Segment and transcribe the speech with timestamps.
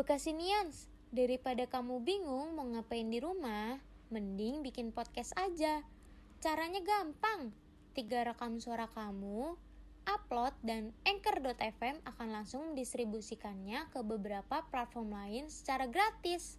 [0.00, 3.76] Bekasinians, daripada kamu bingung mau ngapain di rumah,
[4.08, 5.84] mending bikin podcast aja.
[6.40, 7.52] Caranya gampang.
[7.92, 9.60] Tiga rekam suara kamu,
[10.08, 16.56] upload dan anchor.fm akan langsung mendistribusikannya ke beberapa platform lain secara gratis.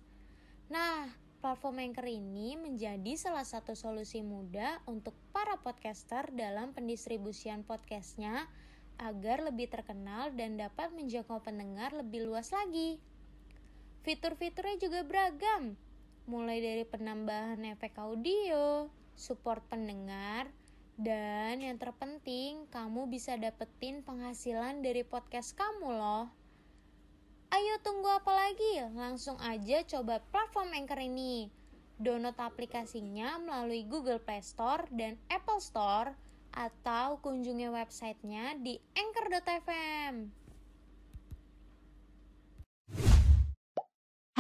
[0.70, 1.10] Nah,
[1.42, 8.46] platform Anchor ini menjadi salah satu solusi mudah untuk para podcaster dalam pendistribusian podcastnya
[9.02, 13.02] agar lebih terkenal dan dapat menjangkau pendengar lebih luas lagi.
[14.02, 15.78] Fitur-fiturnya juga beragam,
[16.26, 20.50] mulai dari penambahan efek audio, support pendengar,
[20.98, 26.34] dan yang terpenting kamu bisa dapetin penghasilan dari podcast kamu loh.
[27.54, 28.82] Ayo tunggu apa lagi?
[28.98, 31.54] Langsung aja coba platform Anchor ini.
[32.02, 36.18] Download aplikasinya melalui Google Play Store dan Apple Store
[36.58, 40.41] atau kunjungi websitenya di anchor.fm.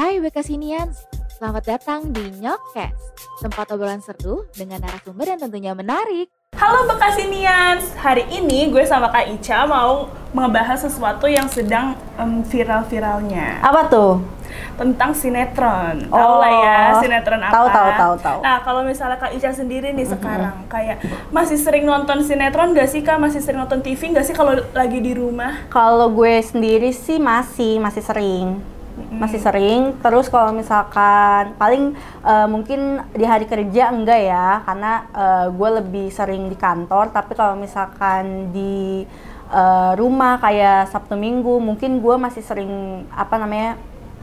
[0.02, 1.06] Hai Bekasinians,
[1.38, 2.98] selamat datang di Nyokcast,
[3.38, 6.26] tempat obrolan seru dengan narasumber yang tentunya menarik.
[6.58, 13.62] Halo Bekasinians, hari ini gue sama Kak Ica mau ngebahas sesuatu yang sedang um, viral-viralnya
[13.62, 14.26] Apa tuh?
[14.74, 16.10] tentang sinetron.
[16.10, 17.54] Tahu Oh, lah ya sinetron apa?
[17.54, 18.40] tahu, tahu, tahu, tahu.
[18.42, 20.98] Nah kalau misalnya Kak Ica sendiri nih sekarang kayak
[21.30, 23.22] masih sering nonton sinetron gak sih Kak?
[23.22, 25.70] Masih sering nonton TV gak sih kalau lagi di rumah?
[25.70, 28.81] Kalau gue sendiri sih masih masih sering.
[29.10, 29.98] Masih sering.
[30.04, 36.08] Terus kalau misalkan paling eh, mungkin di hari kerja enggak ya, karena eh, gue lebih
[36.14, 39.08] sering di kantor, tapi kalau misalkan di
[39.50, 43.80] eh, rumah kayak Sabtu Minggu, mungkin gue masih sering apa namanya?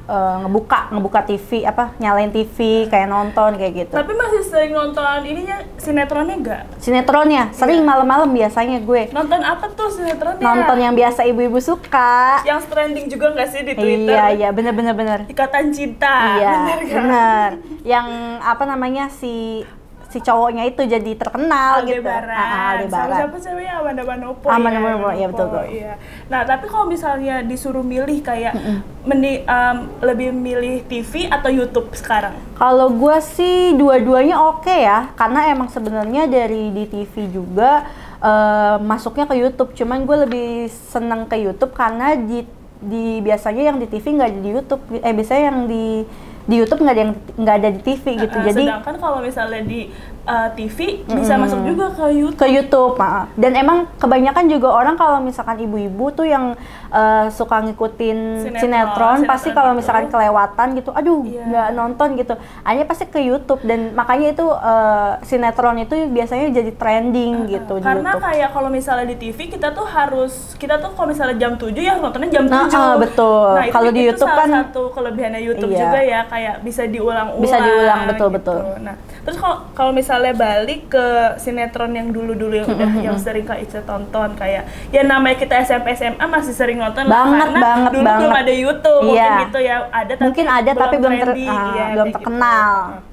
[0.09, 2.57] Eh, ngebuka ngebuka TV apa nyalain TV
[2.89, 6.63] kayak nonton kayak gitu Tapi masih sering nonton ininya sinetronnya gak?
[6.81, 10.41] sinetronnya sering malam-malam biasanya gue Nonton apa tuh sinetronnya?
[10.41, 14.09] nonton yang biasa ibu-ibu suka yang trending juga gak sih di Twitter?
[14.09, 15.19] Iya iya bener bener bener.
[15.29, 16.37] Ikatan cinta.
[16.37, 16.89] iya bener kan?
[16.97, 17.51] bener.
[17.85, 18.07] Yang
[18.41, 19.63] apa namanya si
[20.09, 22.01] si cowoknya itu jadi terkenal gitu.
[22.01, 22.33] Aldebaran.
[22.33, 23.19] Ah, ah, Aldebaran.
[23.21, 24.47] Siapa ceweknya Amanda Manopo.
[24.49, 25.65] Amanda ya, Manopo, iya, betul, betul.
[25.69, 25.93] Iya.
[26.33, 28.57] Nah, tapi kalau misalnya disuruh milih kayak
[29.05, 32.33] mendi, em, lebih milih TV atau YouTube sekarang?
[32.57, 37.85] Kalau gue sih dua-duanya oke ya, karena emang sebenarnya dari di TV juga
[38.19, 39.77] eh, masuknya ke YouTube.
[39.77, 44.51] Cuman gue lebih seneng ke YouTube karena di di biasanya yang di TV nggak di
[44.57, 44.83] YouTube.
[45.05, 46.09] Eh biasanya yang di
[46.49, 48.37] di YouTube nggak ada yang nggak ada di TV gitu.
[48.41, 49.93] Nah, Jadi sedangkan kalau misalnya di
[50.29, 50.79] eh, TV
[51.09, 52.37] bisa masuk juga ke YouTube.
[52.37, 53.33] ke YouTube maaf.
[53.35, 56.53] dan emang kebanyakan juga orang kalau misalkan ibu-ibu tuh yang
[56.89, 59.79] eh, suka ngikutin Sinetron, sinetron, pasti sinetron kalau gitu.
[59.79, 61.45] misalkan kelewatan gitu aduh Iya.
[61.45, 66.73] nggak nonton gitu hanya pasti ke YouTube dan makanya itu eh, sinetron itu biasanya jadi
[66.73, 70.93] trending gitu di Karena YouTube kayak kalau misalnya di TV kita tuh harus kita tuh
[70.93, 72.51] kalau misalnya jam 7 ya nontonnya jam 7.
[72.51, 73.49] Nah, ah, betul.
[73.51, 75.81] Nah, Kalau di itu YouTube salah kan- satu kelebihannya YouTube Iya.
[75.81, 77.41] juga ya kayak bisa diulang-ulang.
[77.41, 78.37] Bisa diulang, betul, gitu.
[78.37, 78.59] betul.
[78.81, 78.95] Nah,
[79.29, 81.05] terus kalau kalau misalnya balik ke
[81.37, 85.93] sinetron yang dulu-dulu yang udah yang sering Kak Ica tonton kayak ya namanya kita SMP
[85.93, 88.41] SMA masih sering nonton lah, Banget, karena banget, dulu belum banget.
[88.41, 89.43] ada YouTube mungkin Iya.
[89.45, 89.77] gitu ya.
[89.87, 92.73] Ada tapi Mungkin ada, tapi belum ter- ah, iya, belum kayak terkenal.
[92.73, 93.07] Gitu.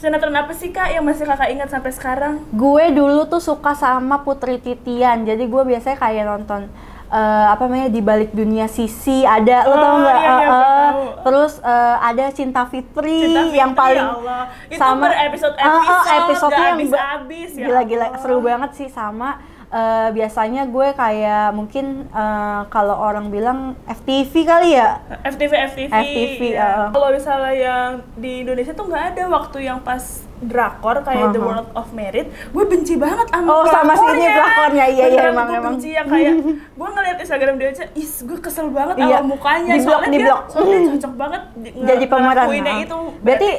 [0.00, 2.34] Sinetron apa sih Kak yang masih Kakak ingat sampai sekarang?
[2.48, 6.70] gue dulu tuh suka sama Putri Titian jadi gue biasanya kayak nonton
[7.06, 10.69] eh, apa namanya di balik dunia sisi ada lo tau Oh, nggak iya, iya, tahu.
[11.20, 14.42] Terus eh, ada Cinta Fitri, Cinta Fitri, yang paling ya Allah.
[14.70, 19.40] Itu sama berepisode-episode, Eh, eh, episode nggak yang habis-habis, ya gila-gila seru banget sih sama
[19.70, 25.90] eh, biasanya gue kayak mungkin eh, kalau orang bilang FTV kali ya FTV FTV.
[25.94, 26.68] FTV, iya.
[26.86, 26.88] uh.
[26.90, 27.88] Kalau misalnya yang
[28.18, 31.46] di Indonesia tuh nggak ada waktu yang pas drakor kayak The Uh-huh.
[31.46, 34.84] World of Merit, gue benci banget sama Oh, sama si ini drakornya.
[34.86, 35.72] Iya, iya, emang, gue emang.
[35.74, 36.34] benci yang kayak
[36.78, 39.72] gue ngeliat Instagram dia aja, is gue kesel banget Iya, sama mukanya.
[39.72, 40.40] di blok, soalnya di dia, blok.
[40.46, 42.46] soalnya dia cocok banget di- nge- jadi pemeran
[42.78, 42.98] itu.
[43.20, 43.50] berarti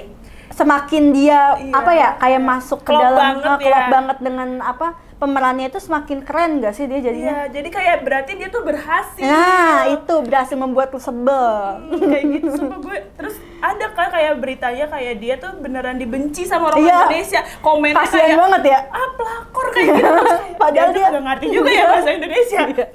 [0.52, 1.74] semakin dia Iya.
[1.74, 3.88] apa ya kayak masuk ke Klop dalam banget klop ya.
[3.90, 4.88] banget dengan apa
[5.22, 7.46] pemerannya itu semakin keren gak sih dia jadinya?
[7.46, 9.22] Iya, jadi kayak berarti dia tuh berhasil.
[9.22, 11.78] nah itu berhasil membuat lu sebel.
[11.94, 12.98] Kayak gitu sumpah gue.
[13.14, 16.98] Terus ada kan kayak beritanya kayak dia tuh beneran dibenci sama orang Iya.
[16.98, 17.42] Indonesia?
[17.62, 18.80] Komennya kasian kayak banget ya.
[18.90, 20.10] Ah pelakor kayak gitu.
[20.62, 22.62] Padahal dia- nggak ngerti juga ya bahasa Indonesia.
[22.72, 22.88] Iya.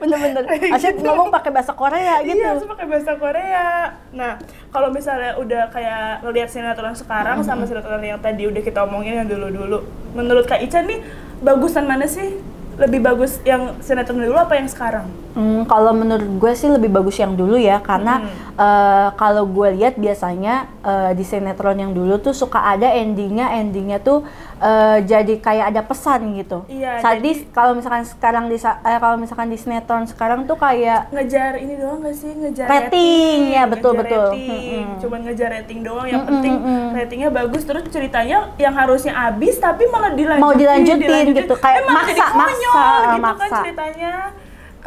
[0.00, 0.42] bener-bener.
[0.74, 2.34] Asyik ngomong pakai bahasa Korea gitu.
[2.34, 3.66] Iya, pakai bahasa Korea.
[4.10, 9.20] Nah, kalau misalnya udah kayak ngelihat sinetron sekarang sama sinetron yang tadi udah kita omongin
[9.20, 9.84] yang dulu-dulu,
[10.16, 10.98] menurut Kak Ica nih
[11.40, 12.38] bagusan mana sih
[12.78, 15.10] lebih bagus yang sinetron dulu apa yang sekarang?
[15.34, 18.30] Hmm, kalau menurut gue sih lebih bagus yang dulu ya, karena Hmm.
[18.54, 23.98] eh, kalau gue lihat biasanya eh, di sinetron yang dulu tuh suka ada endingnya, endingnya
[23.98, 24.22] tuh
[24.58, 26.66] eh, jadi kayak ada pesan gitu.
[26.66, 31.56] Iya, di- kalau misalkan sekarang di eh, kalau misalkan di sinetron sekarang tuh kayak Ngejar
[31.56, 32.30] ini doang gak sih?
[32.30, 34.26] Ngejar Rating, ya, betul, ngejar betul.
[34.30, 34.84] rating.
[34.84, 35.00] Mm-mm.
[35.00, 36.86] Cuman ngejar rating doang, yang Mm-mm, penting mm-mm.
[36.92, 40.42] ratingnya bagus terus ceritanya yang harusnya habis tapi malah dilanjutin.
[40.42, 43.56] Mau dilanjutin gitu, kayak Eh, maksa, konyol maksa, gitu kan maksa.
[43.62, 44.12] ceritanya.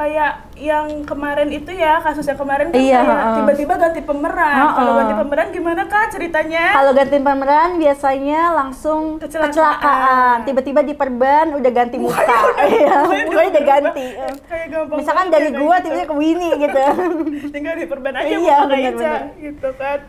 [0.02, 4.56] Kayak yang kemarin itu ya, kasus yang kemarin kan Iya, kayak tiba-tiba ganti pemeran.
[4.58, 4.74] Heeh.
[4.74, 6.64] Kalau ganti pemeran gimana Kak ceritanya?
[6.74, 9.46] kalau ganti pemeran biasanya langsung Kecelakaan.
[9.48, 10.38] kecelakaan.
[10.42, 12.18] Tiba-tiba di perban udah ganti muka.
[12.64, 13.70] Iya, mukanya mukanya udah berubah.
[13.86, 14.08] ganti.
[14.42, 16.10] Kayak gampang Misalkan dari gua kayak tiba-tiba gitu.
[16.10, 16.82] ke Winnie gitu.
[17.54, 19.22] tinggal di perban aja Iya, muka Kak Ica, bener-bener.
[19.38, 20.00] gitu kan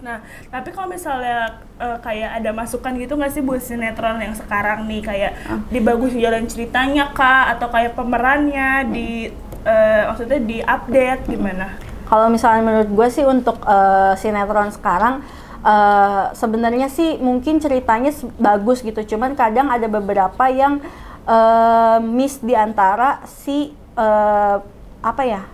[0.00, 4.88] nah tapi kalau misalnya eh, kayak ada masukan gitu nggak sih buat sinetron yang sekarang
[4.88, 5.00] nih?
[5.04, 5.60] Kayak Ah.
[5.68, 9.28] dibagusin jalan ceritanya kak atau kayak pemerannya di
[9.62, 11.76] eh, maksudnya di update gimana?
[12.08, 15.20] Kalau misalnya menurut gue sih untuk eh, sinetron sekarang
[15.60, 18.10] eh, sebenarnya sih mungkin ceritanya
[18.40, 20.80] bagus gitu, cuman kadang ada beberapa yang
[21.28, 24.56] eh, miss di antara si eh,
[25.00, 25.44] apa ya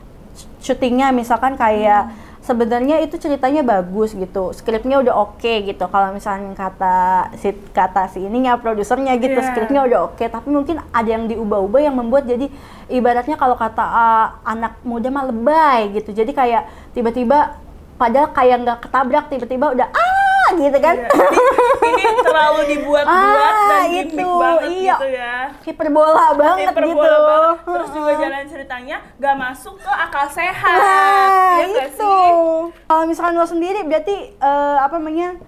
[0.62, 1.10] syutingnya.
[1.10, 5.84] Misalkan kayak sebenarnya itu ceritanya bagus gitu, skripnya udah oke gitu.
[5.84, 6.96] Kalau misalnya kata
[7.34, 9.46] si kata si ininya produsernya gitu, Iya.
[9.50, 12.46] skripnya udah oke, tapi mungkin ada yang diubah-ubah yang membuat jadi
[12.86, 16.14] ibaratnya kalau kata ah, anak muda mah lebay gitu.
[16.14, 17.58] Jadi kayak tiba-tiba
[17.98, 20.05] padahal kayak nggak ketabrak tiba-tiba udah ah
[20.52, 20.96] gitu kan.
[20.96, 21.26] Iya,
[21.86, 24.94] ini, ini terlalu dibuat-buat Ah, dan gimmick itu, banget iya.
[24.94, 27.18] gitu ya Hiperbola banget Hiperbola gitu.
[27.22, 27.56] banget.
[27.66, 32.14] terus juga jalan ceritanya gak masuk ke akal sehat Nah, nggak itu.
[32.70, 35.38] Kalau misalkan lo sendiri berarti eh, apa namanya?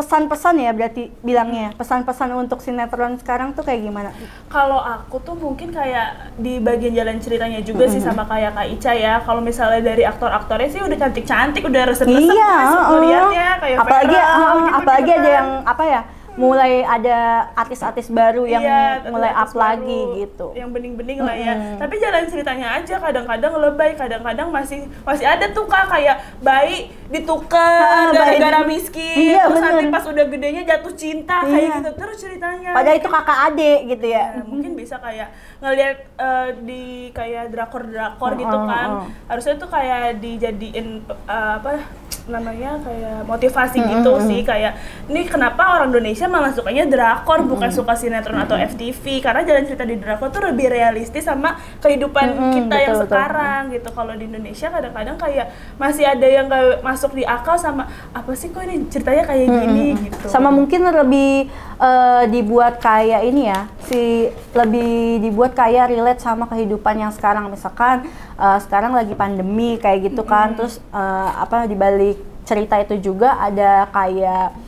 [0.00, 1.76] Pesan-pesan ya berarti bilangnya.
[1.76, 4.16] Pesan-pesan untuk sinetron sekarang tuh kayak gimana?
[4.48, 8.92] Kalau aku tuh mungkin kayak di bagian jalan ceritanya juga sih sama kayak Kak Ica
[8.96, 9.14] ya.
[9.20, 12.56] Kalau misalnya dari aktor-aktornya sih udah cantik-cantik, udah resep-resep iya,
[12.96, 15.36] liatnya kayak apalagi Vera, eh, gitu-gitu apalagi ada kan.
[15.36, 16.00] yang apa ya?
[16.40, 17.18] Mulai ada
[17.52, 20.46] artis-artis baru yang Iya, mulai up baru, lagi gitu.
[20.52, 21.54] Yang bening-bening lah ya.
[21.76, 28.10] Tapi jalan ceritanya aja kadang-kadang lebay, kadang-kadang masih masih ada tuh Kak kayak bayi ditukar
[28.10, 29.16] gara-gara di- miskin.
[29.30, 29.92] Iya, terus nanti bener.
[29.92, 31.74] pas udah gedenya jatuh cinta kayak Iya.
[31.76, 32.70] gitu terus ceritanya.
[32.72, 34.24] Padahal itu kakak adik gitu ya.
[34.30, 35.28] Ya, mungkin bisa kayak
[35.58, 38.88] ngelihat eh, di kayak drakor-drakor gitu Oh, kan.
[38.88, 39.04] oh.
[39.26, 41.84] Harusnya tuh kayak dijadiin eh, apa
[42.22, 44.78] namanya kayak motivasi gitu sih kayak
[45.08, 49.82] ini kenapa orang Indonesia malah sukanya drakor bukan suka sinetron atau FTV karena jalan cerita
[49.82, 53.10] di drakor tuh lebih realistis sama kehidupan Mm-mm, kita yang betul, betul.
[53.10, 53.88] sekarang gitu.
[53.90, 55.46] Kalau di Indonesia kadang-kadang kayak
[55.76, 59.86] masih ada yang nggak masuk di akal sama apa sih kok ini ceritanya kayak gini?
[60.06, 60.24] Gitu.
[60.30, 61.50] Sama mungkin lebih
[61.82, 67.50] eh, dibuat kayak ini ya, si lebih dibuat kayak relate sama kehidupan yang sekarang.
[67.50, 68.06] Misalkan
[68.38, 73.38] eh, sekarang lagi pandemi kayak gitu kan, terus eh, apa di balik cerita itu juga
[73.38, 74.59] ada kayak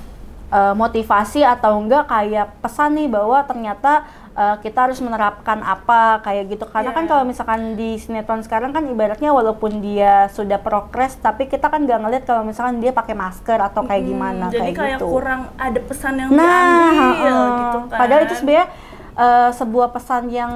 [0.52, 6.44] eh, motivasi atau enggak kayak pesan nih bahwa ternyata eh, kita harus menerapkan apa kayak
[6.50, 6.64] gitu.
[6.66, 7.10] Karena kan Iya.
[7.10, 11.98] kalau misalkan di sinetron sekarang kan ibaratnya walaupun dia sudah progres, tapi kita kan nggak
[11.98, 15.06] ngeliat kalau misalkan dia pakai masker atau kayak gimana Hmm, jadi kayak, kayak gitu.
[15.10, 17.52] kurang ada pesan yang Nah, diambil heeh.
[17.58, 17.98] gitu kan.
[17.98, 18.66] padahal itu sebenarnya
[19.14, 20.52] eh, sebuah pesan yang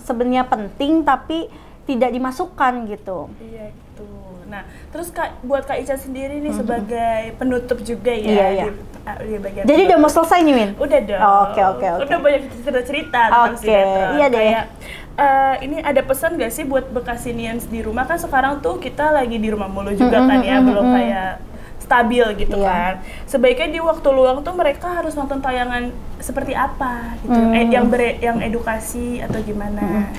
[0.00, 1.46] sebenarnya penting tapi
[1.84, 3.30] tidak dimasukkan gitu.
[3.36, 4.06] Iya gitu.
[4.50, 8.26] Nah, terus Kak buat Kak Ica sendiri nih sebagai penutup juga ya.
[8.26, 8.64] Iya, iya.
[8.66, 8.70] di,
[9.00, 10.70] ah, di bagian Jadi udah mau selesai nih, Min?
[10.74, 11.20] Udah dong.
[11.20, 12.02] Oh, oke, oke, oke.
[12.02, 14.10] Udah banyak cerita-cerita tentang Oke, sinetron.
[14.12, 14.38] iya deh.
[14.42, 14.64] Kayak,
[15.16, 19.36] eh, ini ada pesan gak sih buat Bekasinians di rumah kan sekarang tuh kita lagi
[19.36, 20.98] di rumah mulu juga Mm-mm, kan ya, mm-mm, belum mm-mm.
[20.98, 21.30] kayak
[21.80, 22.66] stabil gitu Iya.
[22.66, 22.92] kan.
[23.26, 27.50] Sebaiknya di waktu luang tuh mereka harus nonton tayangan seperti apa gitu, Mm.
[27.52, 30.10] Eh, yang ber- yang edukasi atau gimana.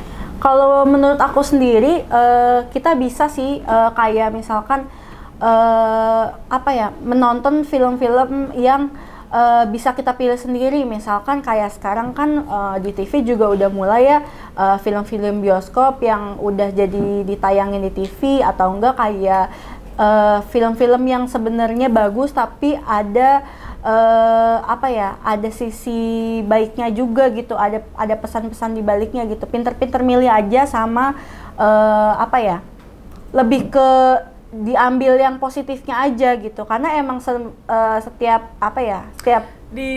[0.41, 4.89] Kalau menurut aku sendiri, eh, kita bisa sih eh, kayak misalkan
[5.37, 8.89] eh, apa ya, menonton film-film yang
[9.29, 10.81] eh, bisa kita pilih sendiri.
[10.81, 14.19] Misalkan kayak sekarang kan eh, di TV juga udah mulai ya
[14.57, 19.45] eh, film-film bioskop yang udah jadi ditayangin di TV atau enggak kayak
[20.01, 23.45] eh, film-film yang sebenarnya bagus tapi ada
[23.81, 29.45] eh, apa ya ada sisi baiknya juga gitu ada ada pesan-pesan di baliknya gitu.
[29.49, 31.17] Pinter-pinter milih aja sama
[31.57, 32.57] eh, apa ya
[33.31, 33.89] lebih ke
[34.51, 36.67] diambil yang positifnya aja gitu.
[36.67, 39.91] Karena emang se- eh, setiap apa ya setiap di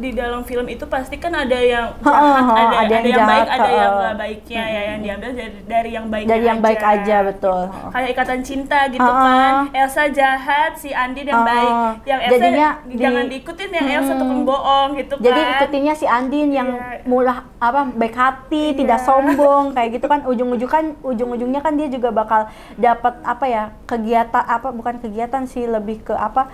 [0.00, 3.04] di dalam film itu pasti kan ada yang Ha, jahat, ha, ada, ada ada yang
[3.04, 6.60] yang baik, ada yang nggak baiknya ya yang diambil dari, dari yang baik Dari yang
[6.60, 7.60] baik aja, betul.
[7.92, 9.20] Kayak ikatan cinta gitu ha.
[9.20, 9.52] kan.
[9.70, 11.48] Elsa jahat, si Andin yang ha.
[11.48, 11.72] baik.
[12.02, 15.24] Yang Elsa Jadinya jangan di- diikutin yang Elsa tukang bohong gitu kan.
[15.28, 17.04] Jadi ikutinnya si Andin yang Iya.
[17.04, 18.78] murah apa baik hati, Iya.
[18.80, 23.64] tidak sombong kayak gitu kan ujung-ujung kan ujung-ujungnya kan dia juga bakal dapat apa ya
[23.84, 26.48] kegiatan apa bukan kegiatan sih lebih ke apa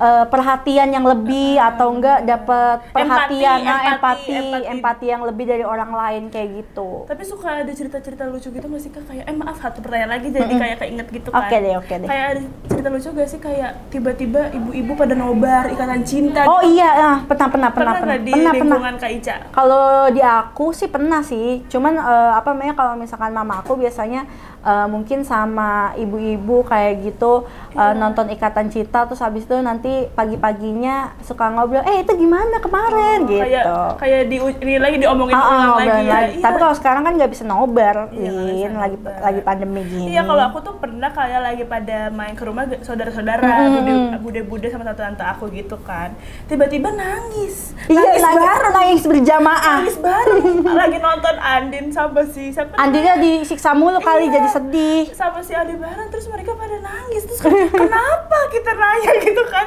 [0.00, 4.60] eh, perhatian yang lebih atau enggak dapat perhatian empati, nah, empati, empati.
[4.72, 7.04] empati yang lebih dari orang lain kayak gitu.
[7.04, 9.04] Tapi suka ada cerita-cerita lucu gitu nggak sih kak?
[9.04, 11.44] Kayak eh maaf satu pertanyaan lagi jadi kayak keinget gitu kan.
[11.44, 12.08] Oke deh, oke deh.
[12.08, 12.40] Kayak ada
[12.70, 16.48] cerita lucu gak sih kayak tiba-tiba ibu-ibu pada nobar ikatan cinta.
[16.48, 16.80] Oh gitu.
[16.80, 18.64] iya, ah, pernah pernah pernah pernah pernah di pernah pernah.
[18.64, 19.36] lingkungan kak Ica?
[19.52, 24.24] Kalau di aku sih pernah sih, cuman eh, apa namanya kalau misalkan mama aku biasanya
[24.64, 27.44] eh, mungkin sama ibu-ibu kayak gitu
[27.76, 33.18] eh, nonton Ikatan Cinta terus habis itu nanti pagi-paginya suka ngobrol, eh itu gimana kemarin
[33.24, 33.40] gitu.
[33.40, 33.64] Kayak
[33.96, 36.12] kayak di ini lagi diomongin ah, ulang ngobrol lagi ya.
[36.12, 36.32] lagi.
[36.32, 36.42] Iya.
[36.42, 39.18] Tapi kalau sekarang kan nggak bisa nobar, Iya, bisa lagi nobar.
[39.20, 40.06] lagi pandemi gini.
[40.08, 43.78] Iya kalau aku tuh pernah kayak lagi pada main ke rumah saudara-saudara, Mm-mm.
[44.16, 46.14] bude bude-bude sama tante-tante aku gitu kan.
[46.46, 47.72] Tiba-tiba nangis.
[47.84, 48.72] Iya, nangis nangis, bareng.
[48.72, 49.78] nangis berjamaah.
[49.78, 50.44] Nangis bareng.
[50.70, 53.20] lagi nonton Andin sama si siapa Andina namanya?
[53.20, 54.34] disiksa mulu kali Iya.
[54.34, 55.02] jadi sedih.
[55.12, 57.40] sama si Aldebaran terus mereka pada nangis terus
[57.82, 59.66] kenapa kita nanya gitu kan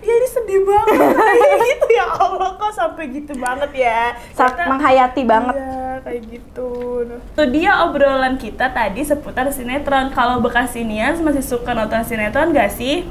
[0.00, 4.68] ya ini sedih banget kayak gitu ya Allah kok sampai gitu banget ya Sa- Ternyata-
[4.68, 5.54] menghayati banget.
[5.54, 6.70] Iya, kayak gitu.
[7.06, 10.10] Itu dia obrolan kita tadi seputar sinetron.
[10.10, 13.06] Kalau Bekasinians masih suka nonton sinetron gak sih?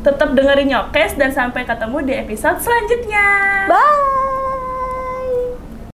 [0.00, 3.26] Tetap dengerin Nyokes dan sampai ketemu di episode selanjutnya.
[3.66, 4.31] Bye.